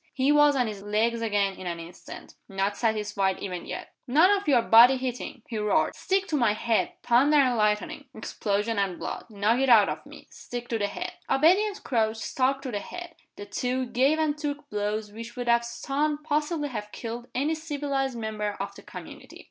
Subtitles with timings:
[0.15, 3.93] He was on his legs again in an instant not satisfied even yet.
[4.07, 5.93] "None of your body hitting!" he roared.
[5.93, 6.93] "Stick to my head.
[7.03, 8.05] Thunder and lightning!
[8.15, 9.27] explosion and blood!
[9.29, 10.25] Knock it out of me!
[10.31, 13.13] Stick to the head!" Obedient Crouch stuck to the head.
[13.35, 18.17] The two gave and took blows which would have stunned possibly have killed any civilized
[18.17, 19.39] member of the community.